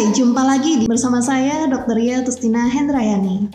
[0.00, 1.92] Hai, jumpa lagi bersama saya Dr.
[1.92, 3.52] Ria Tustina Hendrayani.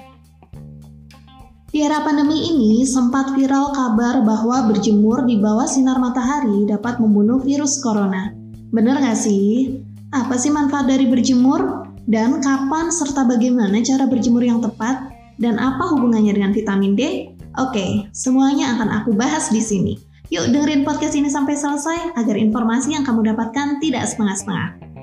[1.73, 7.42] Di era pandemi ini sempat viral kabar bahwa berjemur di bawah sinar matahari dapat membunuh
[7.42, 8.29] virus corona.
[8.69, 9.81] Benar nggak sih?
[10.13, 11.89] Apa sih manfaat dari berjemur?
[12.05, 15.01] Dan kapan serta bagaimana cara berjemur yang tepat?
[15.41, 17.34] Dan apa hubungannya dengan vitamin D?
[17.57, 19.98] Oke, semuanya akan aku bahas di sini.
[20.29, 24.95] Yuk dengerin podcast ini sampai selesai agar informasi yang kamu dapatkan tidak setengah-setengah.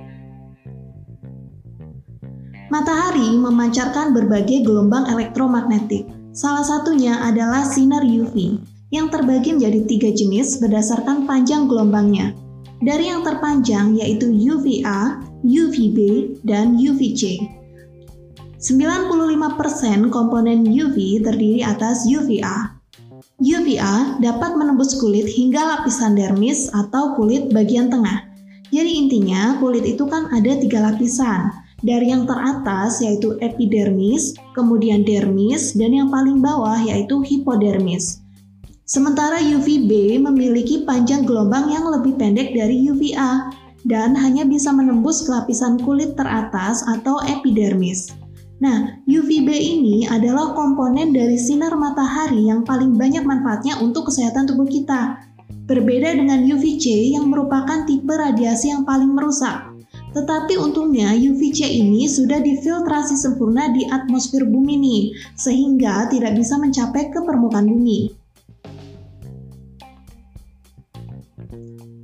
[2.72, 6.08] Matahari memancarkan berbagai gelombang elektromagnetik.
[6.32, 12.32] Salah satunya adalah sinar UV, yang terbagi menjadi tiga jenis berdasarkan panjang gelombangnya.
[12.80, 15.98] Dari yang terpanjang yaitu UVA, UVB,
[16.48, 17.44] dan UVC.
[18.56, 22.72] 95% komponen UV terdiri atas UVA.
[23.36, 28.32] UVA dapat menembus kulit hingga lapisan dermis atau kulit bagian tengah.
[28.72, 35.74] Jadi intinya kulit itu kan ada tiga lapisan, dari yang teratas yaitu epidermis, kemudian dermis,
[35.74, 38.22] dan yang paling bawah yaitu hipodermis.
[38.86, 43.50] Sementara UVB memiliki panjang gelombang yang lebih pendek dari UVA
[43.82, 48.14] dan hanya bisa menembus ke lapisan kulit teratas atau epidermis.
[48.62, 54.70] Nah, UVB ini adalah komponen dari sinar matahari yang paling banyak manfaatnya untuk kesehatan tubuh
[54.70, 55.18] kita.
[55.66, 59.71] Berbeda dengan UVC yang merupakan tipe radiasi yang paling merusak.
[60.12, 65.02] Tetapi untungnya UVC ini sudah difiltrasi sempurna di atmosfer bumi nih,
[65.36, 68.12] sehingga tidak bisa mencapai ke permukaan bumi.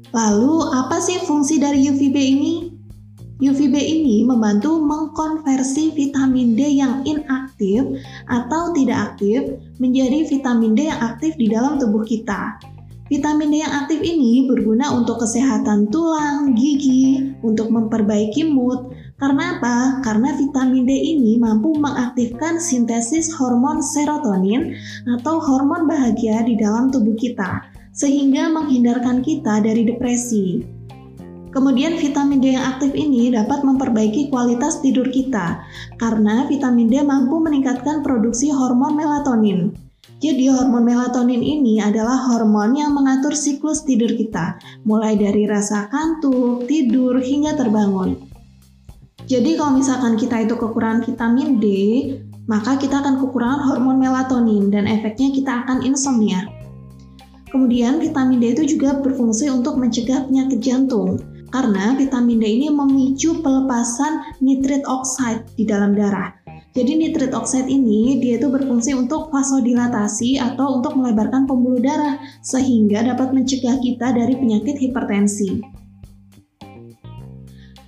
[0.08, 2.54] Lalu, apa sih fungsi dari UVB ini?
[3.38, 7.86] UVB ini membantu mengkonversi vitamin D yang inaktif
[8.26, 12.58] atau tidak aktif menjadi vitamin D yang aktif di dalam tubuh kita.
[13.08, 18.92] Vitamin D yang aktif ini berguna untuk kesehatan tulang, gigi, untuk memperbaiki mood.
[19.16, 20.04] Karena apa?
[20.04, 24.76] Karena vitamin D ini mampu mengaktifkan sintesis hormon serotonin
[25.08, 27.64] atau hormon bahagia di dalam tubuh kita,
[27.96, 30.60] sehingga menghindarkan kita dari depresi.
[31.48, 35.64] Kemudian vitamin D yang aktif ini dapat memperbaiki kualitas tidur kita,
[35.96, 39.87] karena vitamin D mampu meningkatkan produksi hormon melatonin.
[40.18, 46.66] Jadi hormon melatonin ini adalah hormon yang mengatur siklus tidur kita, mulai dari rasa kantuk,
[46.66, 48.18] tidur, hingga terbangun.
[49.30, 51.66] Jadi kalau misalkan kita itu kekurangan vitamin D,
[52.50, 56.50] maka kita akan kekurangan hormon melatonin dan efeknya kita akan insomnia.
[57.54, 61.22] Kemudian vitamin D itu juga berfungsi untuk mencegah penyakit jantung
[61.54, 66.37] karena vitamin D ini memicu pelepasan nitrit oxide di dalam darah.
[66.78, 73.02] Jadi nitrit oxide ini dia itu berfungsi untuk vasodilatasi atau untuk melebarkan pembuluh darah sehingga
[73.02, 75.58] dapat mencegah kita dari penyakit hipertensi.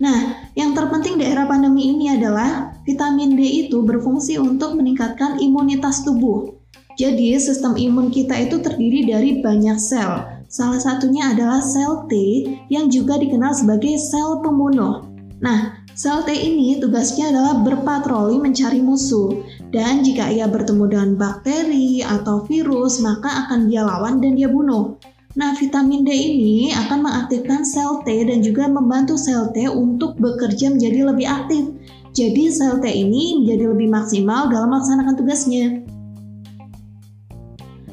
[0.02, 6.02] Nah, yang terpenting di era pandemi ini adalah vitamin D itu berfungsi untuk meningkatkan imunitas
[6.02, 6.58] tubuh.
[6.98, 10.26] Jadi, sistem imun kita itu terdiri dari banyak sel.
[10.50, 12.42] Salah satunya adalah sel T
[12.74, 15.06] yang juga dikenal sebagai sel pembunuh.
[15.40, 19.36] Nah, Sel T ini tugasnya adalah berpatroli mencari musuh,
[19.68, 24.96] dan jika ia bertemu dengan bakteri atau virus, maka akan dia lawan dan dia bunuh.
[25.36, 30.72] Nah, vitamin D ini akan mengaktifkan sel T dan juga membantu sel T untuk bekerja
[30.72, 31.68] menjadi lebih aktif.
[32.16, 35.84] Jadi, sel T ini menjadi lebih maksimal dalam melaksanakan tugasnya.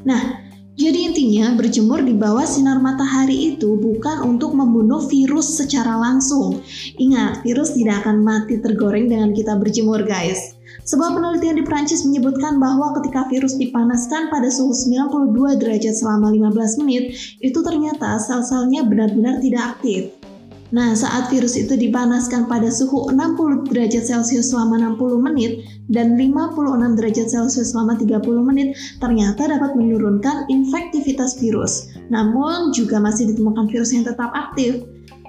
[0.08, 0.47] Nah,
[0.78, 6.62] jadi intinya berjemur di bawah sinar matahari itu bukan untuk membunuh virus secara langsung.
[7.02, 10.54] Ingat, virus tidak akan mati tergoreng dengan kita berjemur guys.
[10.86, 16.80] Sebuah penelitian di Prancis menyebutkan bahwa ketika virus dipanaskan pada suhu 92 derajat selama 15
[16.86, 20.17] menit, itu ternyata sel-selnya benar-benar tidak aktif.
[20.68, 27.00] Nah, saat virus itu dipanaskan pada suhu 60 derajat Celcius selama 60 menit dan 56
[27.00, 31.88] derajat Celcius selama 30 menit, ternyata dapat menurunkan infektivitas virus.
[32.12, 34.84] Namun, juga masih ditemukan virus yang tetap aktif.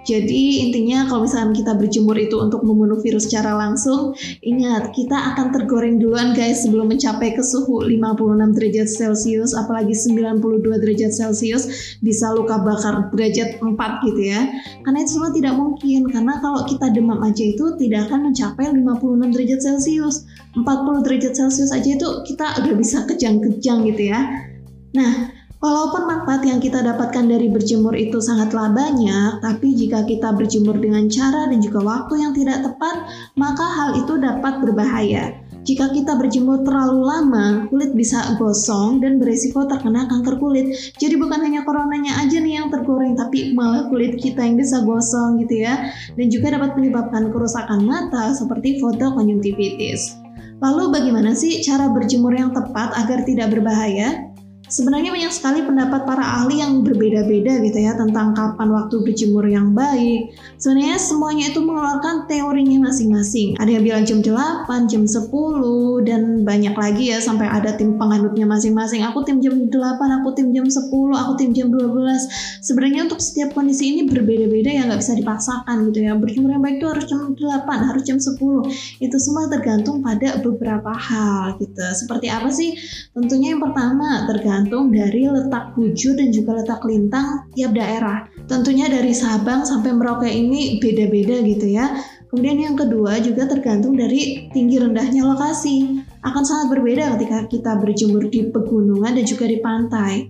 [0.09, 5.53] Jadi intinya kalau misalnya kita berjemur itu untuk membunuh virus secara langsung, ingat kita akan
[5.53, 12.33] tergoreng duluan guys sebelum mencapai ke suhu 56 derajat Celcius, apalagi 92 derajat Celcius bisa
[12.33, 14.49] luka bakar derajat 4 gitu ya.
[14.81, 19.35] Karena itu semua tidak mungkin karena kalau kita demam aja itu tidak akan mencapai 56
[19.37, 20.25] derajat Celcius.
[20.57, 24.49] 40 derajat Celcius aja itu kita udah bisa kejang-kejang gitu ya.
[24.97, 30.79] Nah, Walaupun manfaat yang kita dapatkan dari berjemur itu sangatlah banyak, tapi jika kita berjemur
[30.79, 35.35] dengan cara dan juga waktu yang tidak tepat, maka hal itu dapat berbahaya.
[35.69, 40.73] jika kita berjemur terlalu lama, kulit bisa gosong dan beresiko terkena kanker kulit.
[40.97, 45.43] Jadi bukan hanya coronanya aja nih yang tergoreng, tapi malah kulit kita yang bisa gosong
[45.45, 45.93] gitu ya.
[46.17, 50.25] Dan juga dapat menyebabkan kerusakan mata seperti fotokonjungtivitis.
[50.59, 54.28] Lalu bagaimana sih cara berjemur yang tepat agar tidak berbahaya?
[54.69, 59.73] Sebenarnya banyak sekali pendapat para ahli yang berbeda-beda gitu ya tentang kapan waktu berjemur yang
[59.73, 60.37] baik.
[60.61, 63.57] Sebenarnya semuanya itu mengeluarkan teorinya masing-masing.
[63.57, 68.45] Ada yang bilang jam 8, jam 10, dan banyak lagi ya sampai ada tim penganutnya
[68.45, 69.09] masing-masing.
[69.09, 69.73] Aku tim jam 8,
[70.21, 70.85] aku tim jam 10,
[71.17, 72.61] aku tim jam 12.
[72.61, 76.13] Sebenarnya untuk setiap kondisi ini berbeda-beda ya nggak bisa dipaksakan gitu ya.
[76.13, 78.37] Berjemur yang baik itu harus jam 8, harus jam 10.
[79.01, 81.81] Itu semua tergantung pada beberapa hal gitu.
[81.97, 82.77] Seperti apa sih?
[83.17, 88.27] Tentunya yang pertama tergantung tergantung dari letak bujur dan juga letak lintang tiap daerah.
[88.51, 92.03] Tentunya dari Sabang sampai Merauke ini beda-beda gitu ya.
[92.27, 96.03] Kemudian yang kedua juga tergantung dari tinggi rendahnya lokasi.
[96.27, 100.27] Akan sangat berbeda ketika kita berjemur di pegunungan dan juga di pantai.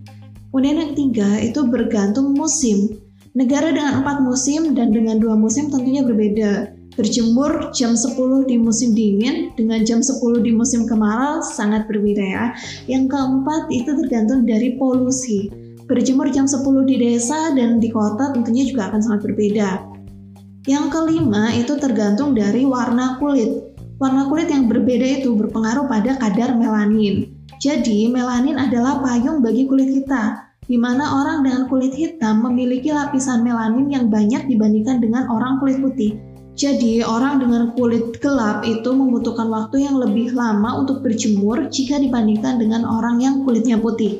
[0.52, 3.00] Kemudian yang ketiga itu bergantung musim.
[3.32, 6.76] Negara dengan empat musim dan dengan dua musim tentunya berbeda.
[6.98, 12.44] Berjemur jam 10 di musim dingin dengan jam 10 di musim kemarau sangat berbeda ya.
[12.90, 15.46] Yang keempat itu tergantung dari polusi.
[15.86, 16.58] Berjemur jam 10
[16.90, 19.86] di desa dan di kota tentunya juga akan sangat berbeda.
[20.66, 23.78] Yang kelima itu tergantung dari warna kulit.
[24.02, 27.30] Warna kulit yang berbeda itu berpengaruh pada kadar melanin.
[27.62, 33.46] Jadi, melanin adalah payung bagi kulit kita, di mana orang dengan kulit hitam memiliki lapisan
[33.46, 36.27] melanin yang banyak dibandingkan dengan orang kulit putih.
[36.58, 42.58] Jadi, orang dengan kulit gelap itu membutuhkan waktu yang lebih lama untuk berjemur jika dibandingkan
[42.58, 44.18] dengan orang yang kulitnya putih.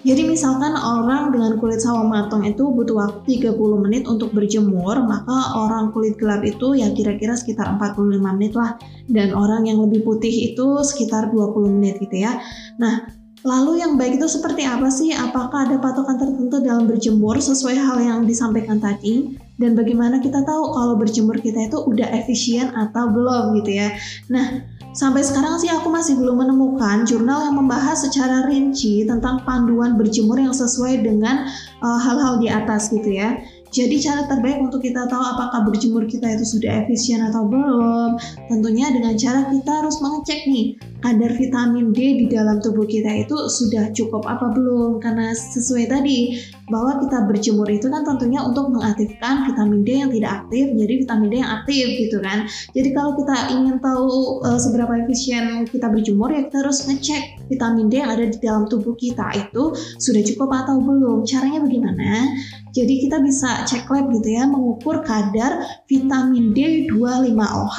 [0.00, 5.52] Jadi misalkan orang dengan kulit sawo matang itu butuh waktu 30 menit untuk berjemur, maka
[5.52, 8.80] orang kulit gelap itu ya kira-kira sekitar 45 menit lah.
[9.12, 12.40] Dan orang yang lebih putih itu sekitar 20 menit gitu ya.
[12.80, 15.16] Nah, Lalu yang baik itu seperti apa sih?
[15.16, 19.32] Apakah ada patokan tertentu dalam berjemur sesuai hal yang disampaikan tadi?
[19.60, 23.92] Dan bagaimana kita tahu kalau berjemur kita itu udah efisien atau belum gitu ya?
[24.32, 24.64] Nah,
[24.96, 30.40] sampai sekarang sih aku masih belum menemukan jurnal yang membahas secara rinci tentang panduan berjemur
[30.40, 31.44] yang sesuai dengan
[31.84, 33.36] uh, hal-hal uh, di atas gitu ya.
[33.70, 38.18] Jadi cara terbaik untuk kita tahu apakah berjemur kita itu sudah efisien atau belum,
[38.50, 43.46] tentunya dengan cara kita harus mengecek nih kadar vitamin D di dalam tubuh kita itu
[43.46, 44.98] sudah cukup apa belum.
[44.98, 46.34] Karena sesuai tadi
[46.70, 51.28] bahwa kita berjemur itu kan tentunya untuk mengaktifkan vitamin D yang tidak aktif jadi vitamin
[51.28, 52.46] D yang aktif gitu kan.
[52.72, 58.00] Jadi kalau kita ingin tahu uh, seberapa efisien kita berjemur ya harus ngecek vitamin D
[58.00, 61.26] yang ada di dalam tubuh kita itu sudah cukup atau belum.
[61.26, 62.30] Caranya bagaimana?
[62.70, 67.78] Jadi kita bisa cek lab gitu ya, mengukur kadar vitamin D25OH.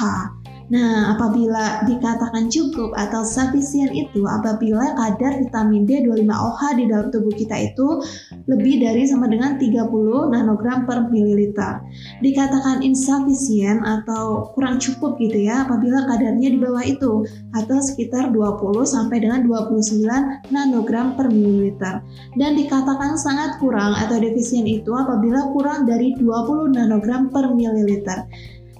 [0.72, 7.68] Nah, apabila dikatakan cukup atau sufficient itu apabila kadar vitamin D25OH di dalam tubuh kita
[7.68, 8.00] itu
[8.48, 11.84] lebih dari sama dengan 30 nanogram per mililiter.
[12.24, 18.88] Dikatakan insufficient atau kurang cukup gitu ya apabila kadarnya di bawah itu atau sekitar 20
[18.88, 20.08] sampai dengan 29
[20.48, 22.00] nanogram per mililiter.
[22.40, 28.24] Dan dikatakan sangat kurang atau defisien itu apabila kurang dari 20 nanogram per mililiter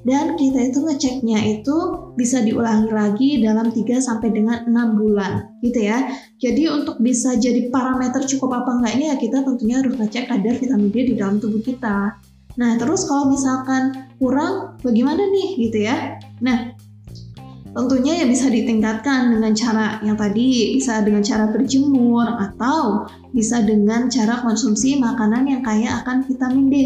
[0.03, 1.77] dan kita itu ngeceknya itu
[2.19, 6.11] bisa diulangi lagi dalam 3 sampai dengan 6 bulan gitu ya.
[6.43, 10.91] Jadi untuk bisa jadi parameter cukup apa enggaknya ya kita tentunya harus ngecek kadar vitamin
[10.91, 12.19] D di dalam tubuh kita.
[12.59, 16.19] Nah, terus kalau misalkan kurang bagaimana nih gitu ya.
[16.43, 16.75] Nah,
[17.73, 24.11] tentunya ya bisa ditingkatkan dengan cara yang tadi bisa dengan cara berjemur atau bisa dengan
[24.13, 26.77] cara konsumsi makanan yang kaya akan vitamin D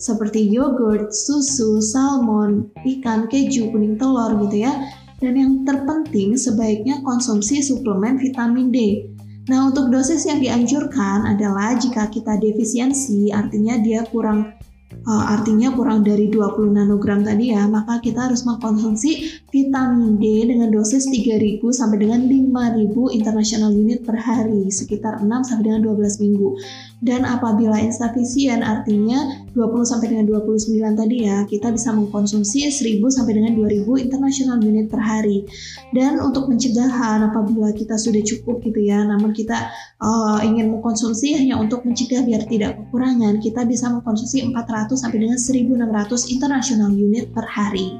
[0.00, 4.72] seperti yogurt, susu, salmon, ikan, keju, kuning telur gitu ya.
[5.20, 9.04] Dan yang terpenting sebaiknya konsumsi suplemen vitamin D.
[9.52, 14.56] Nah, untuk dosis yang dianjurkan adalah jika kita defisiensi, artinya dia kurang
[15.08, 21.08] artinya kurang dari 20 nanogram tadi ya, maka kita harus mengkonsumsi vitamin D dengan dosis
[21.08, 26.48] 3000 sampai dengan 5000 international unit per hari, sekitar 6 sampai dengan 12 minggu.
[27.00, 33.40] Dan apabila insufficient artinya 20 sampai dengan 29 tadi ya, kita bisa mengkonsumsi 1000 sampai
[33.40, 35.48] dengan 2000 international unit per hari.
[35.96, 39.72] Dan untuk pencegahan apabila kita sudah cukup gitu ya, namun kita
[40.04, 45.38] uh, ingin mengkonsumsi hanya untuk mencegah biar tidak kekurangan, kita bisa mengkonsumsi 400 sampai dengan
[45.38, 47.98] 1600 international unit per hari.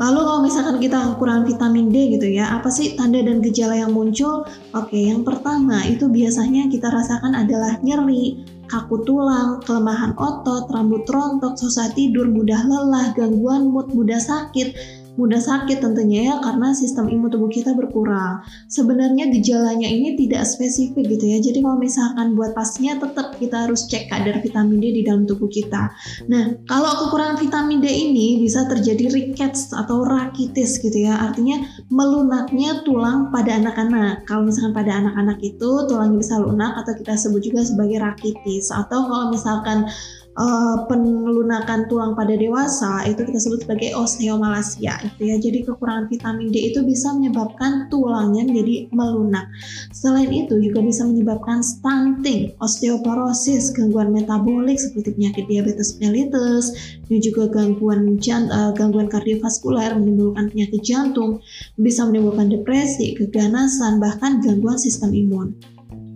[0.00, 3.92] Lalu kalau misalkan kita kekurangan vitamin D gitu ya, apa sih tanda dan gejala yang
[3.92, 4.48] muncul?
[4.72, 11.52] Oke, yang pertama itu biasanya kita rasakan adalah nyeri, kaku tulang, kelemahan otot, rambut rontok,
[11.60, 14.72] susah tidur, mudah lelah, gangguan mood, mudah sakit,
[15.18, 18.42] mudah sakit tentunya ya karena sistem imun tubuh kita berkurang.
[18.70, 21.38] Sebenarnya gejalanya ini tidak spesifik gitu ya.
[21.42, 25.50] Jadi kalau misalkan buat pastinya tetap kita harus cek kadar vitamin D di dalam tubuh
[25.50, 25.90] kita.
[26.30, 31.18] Nah, kalau kekurangan vitamin D ini bisa terjadi rickets atau rakitis gitu ya.
[31.18, 34.28] Artinya melunaknya tulang pada anak-anak.
[34.30, 39.06] Kalau misalkan pada anak-anak itu tulangnya bisa lunak atau kita sebut juga sebagai rakitis atau
[39.06, 39.90] kalau misalkan
[40.38, 45.36] uh, penelunakan tulang pada dewasa itu kita sebut sebagai osteomalacia itu ya.
[45.40, 49.48] Jadi kekurangan vitamin D itu bisa menyebabkan tulangnya menjadi melunak.
[49.90, 57.50] Selain itu juga bisa menyebabkan stunting, osteoporosis, gangguan metabolik seperti penyakit diabetes mellitus, dan juga
[57.50, 61.42] gangguan jant, uh, gangguan kardiovaskuler menimbulkan penyakit jantung,
[61.80, 65.56] bisa menimbulkan depresi, keganasan, bahkan gangguan sistem imun.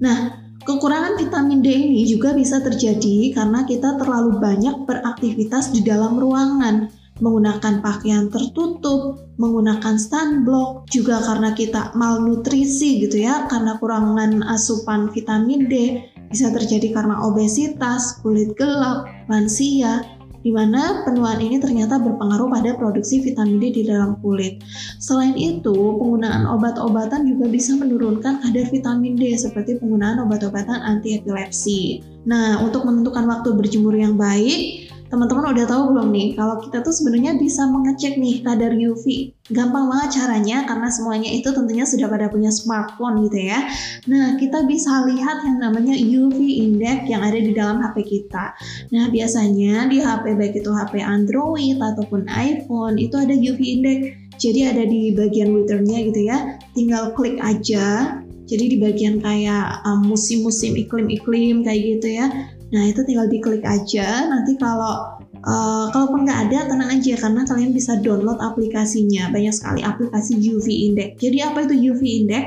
[0.02, 6.16] Nah, Kekurangan vitamin D ini juga bisa terjadi karena kita terlalu banyak beraktivitas di dalam
[6.16, 6.88] ruangan,
[7.20, 15.68] menggunakan pakaian tertutup, menggunakan sunblock, juga karena kita malnutrisi gitu ya, karena kurangan asupan vitamin
[15.68, 16.00] D,
[16.32, 20.13] bisa terjadi karena obesitas, kulit gelap, lansia,
[20.44, 24.60] di mana penuaan ini ternyata berpengaruh pada produksi vitamin D di dalam kulit.
[25.00, 32.04] Selain itu, penggunaan obat-obatan juga bisa menurunkan kadar vitamin D seperti penggunaan obat-obatan anti epilepsi.
[32.28, 34.83] Nah, untuk menentukan waktu berjemur yang baik,
[35.14, 39.86] teman-teman udah tahu belum nih kalau kita tuh sebenarnya bisa mengecek nih kadar UV gampang
[39.86, 43.62] banget caranya karena semuanya itu tentunya sudah pada punya smartphone gitu ya.
[44.10, 48.58] Nah kita bisa lihat yang namanya UV index yang ada di dalam HP kita.
[48.90, 53.98] Nah biasanya di HP baik itu HP Android ataupun iPhone itu ada UV index.
[54.34, 58.18] Jadi ada di bagian withernya gitu ya tinggal klik aja.
[58.44, 62.26] Jadi di bagian kayak um, musim-musim iklim-iklim kayak gitu ya
[62.72, 64.30] Nah itu tinggal diklik aja.
[64.30, 69.28] Nanti kalau uh, kalaupun nggak ada tenang aja karena kalian bisa download aplikasinya.
[69.34, 71.20] Banyak sekali aplikasi UV Index.
[71.20, 72.46] Jadi apa itu UV Index?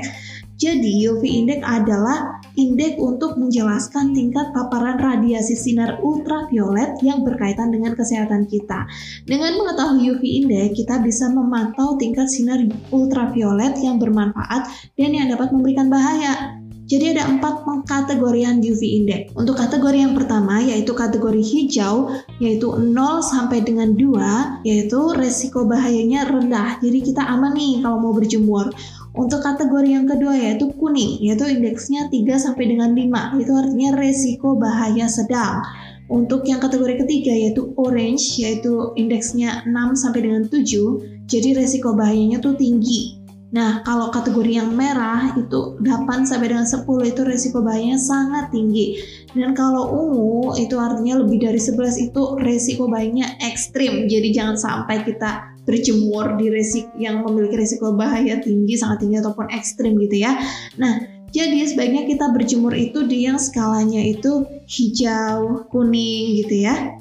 [0.58, 7.94] Jadi UV Index adalah indeks untuk menjelaskan tingkat paparan radiasi sinar ultraviolet yang berkaitan dengan
[7.94, 8.82] kesehatan kita.
[9.22, 12.58] Dengan mengetahui UV Index, kita bisa memantau tingkat sinar
[12.90, 14.66] ultraviolet yang bermanfaat
[14.98, 16.58] dan yang dapat memberikan bahaya.
[16.88, 19.28] Jadi ada empat pengkategorian UV index.
[19.36, 22.08] Untuk kategori yang pertama yaitu kategori hijau
[22.40, 26.80] yaitu 0 sampai dengan 2 yaitu resiko bahayanya rendah.
[26.80, 28.72] Jadi kita aman nih kalau mau berjemur.
[29.12, 33.36] Untuk kategori yang kedua yaitu kuning yaitu indeksnya 3 sampai dengan 5.
[33.36, 35.60] Itu artinya resiko bahaya sedang.
[36.08, 41.28] Untuk yang kategori ketiga yaitu orange yaitu indeksnya 6 sampai dengan 7.
[41.28, 43.17] Jadi resiko bahayanya tuh tinggi.
[43.48, 49.00] Nah, kalau kategori yang merah itu 8 sampai dengan 10 itu resiko bahayanya sangat tinggi.
[49.32, 54.04] Dan kalau ungu itu artinya lebih dari 11 itu resiko bahayanya ekstrim.
[54.04, 59.48] Jadi jangan sampai kita berjemur di resik yang memiliki resiko bahaya tinggi, sangat tinggi ataupun
[59.48, 60.36] ekstrim gitu ya.
[60.76, 61.00] Nah,
[61.32, 67.00] jadi sebaiknya kita berjemur itu di yang skalanya itu hijau, kuning gitu ya.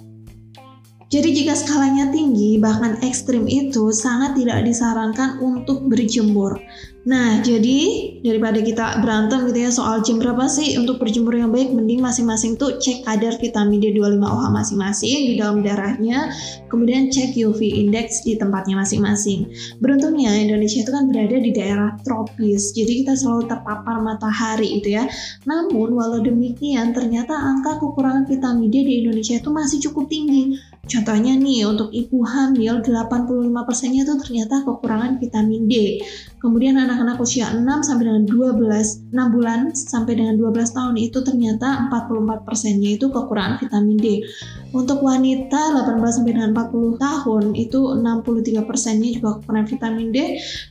[1.07, 6.59] Jadi jika skalanya tinggi, bahkan ekstrim itu sangat tidak disarankan untuk berjemur.
[7.07, 7.79] Nah, jadi
[8.19, 12.59] daripada kita berantem gitu ya soal jam berapa sih untuk berjemur yang baik, mending masing-masing
[12.59, 16.27] tuh cek kadar vitamin D25OH masing-masing di dalam darahnya,
[16.67, 19.47] kemudian cek UV index di tempatnya masing-masing.
[19.79, 25.07] Beruntungnya Indonesia itu kan berada di daerah tropis, jadi kita selalu terpapar matahari itu ya.
[25.47, 30.59] Namun walau demikian ternyata angka kekurangan vitamin D di Indonesia itu masih cukup tinggi.
[30.87, 35.99] Contohnya nih untuk ibu hamil 85%-nya itu ternyata kekurangan vitamin D.
[36.39, 41.91] Kemudian anak-anak usia 6 sampai dengan 12 6 bulan sampai dengan 12 tahun itu ternyata
[41.91, 44.23] 44%-nya itu kekurangan vitamin D.
[44.71, 50.17] Untuk wanita 18 sampai dengan 40 tahun itu 63%-nya juga kekurangan vitamin D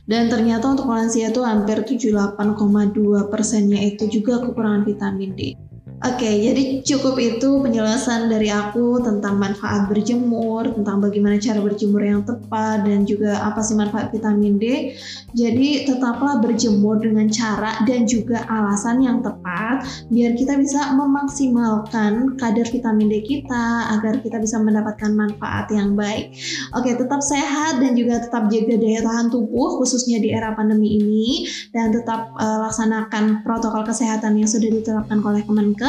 [0.09, 5.66] dan ternyata untuk lansia itu hampir 78,2%-nya itu juga kekurangan vitamin D.
[5.97, 12.05] Oke, okay, jadi cukup itu penjelasan dari aku tentang manfaat berjemur, tentang bagaimana cara berjemur
[12.05, 14.93] yang tepat, dan juga apa sih manfaat vitamin D.
[15.33, 22.69] Jadi tetaplah berjemur dengan cara dan juga alasan yang tepat, biar kita bisa memaksimalkan kadar
[22.69, 26.29] vitamin D kita, agar kita bisa mendapatkan manfaat yang baik.
[26.77, 31.01] Oke, okay, tetap sehat dan juga tetap jaga daya tahan tubuh, khususnya di era pandemi
[31.01, 35.86] ini, dan tetap uh, laksanakan protokol kesehatan yang sudah ditetapkan oleh Kemenkes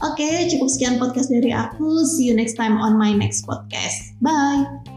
[0.00, 2.06] Oke, okay, cukup sekian podcast dari aku.
[2.06, 4.16] See you next time on my next podcast.
[4.24, 4.93] Bye.